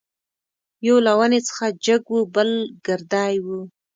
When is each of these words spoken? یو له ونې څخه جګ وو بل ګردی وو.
یو 0.87 0.97
له 1.05 1.11
ونې 1.19 1.39
څخه 1.49 1.65
جګ 1.85 2.03
وو 2.13 2.21
بل 2.35 2.49
ګردی 2.87 3.35
وو. 3.45 3.59